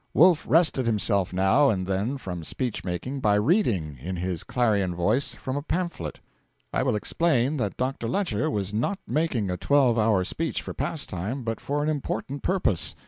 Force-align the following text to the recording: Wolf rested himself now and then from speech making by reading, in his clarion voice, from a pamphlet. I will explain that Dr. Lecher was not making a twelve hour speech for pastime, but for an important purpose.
Wolf 0.15 0.43
rested 0.49 0.87
himself 0.87 1.31
now 1.31 1.69
and 1.69 1.85
then 1.85 2.17
from 2.17 2.43
speech 2.43 2.83
making 2.83 3.19
by 3.19 3.35
reading, 3.35 3.99
in 4.01 4.15
his 4.15 4.43
clarion 4.43 4.95
voice, 4.95 5.35
from 5.35 5.55
a 5.55 5.61
pamphlet. 5.61 6.19
I 6.73 6.81
will 6.81 6.95
explain 6.95 7.57
that 7.57 7.77
Dr. 7.77 8.07
Lecher 8.07 8.49
was 8.49 8.73
not 8.73 8.97
making 9.07 9.51
a 9.51 9.57
twelve 9.57 9.99
hour 9.99 10.23
speech 10.23 10.59
for 10.63 10.73
pastime, 10.73 11.43
but 11.43 11.59
for 11.61 11.83
an 11.83 11.89
important 11.89 12.41
purpose. 12.41 12.95